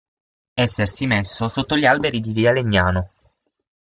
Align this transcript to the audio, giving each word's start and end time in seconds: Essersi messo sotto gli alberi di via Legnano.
Essersi 0.57 1.05
messo 1.05 1.47
sotto 1.47 1.77
gli 1.77 1.85
alberi 1.85 2.21
di 2.21 2.31
via 2.33 2.51
Legnano. 2.51 3.11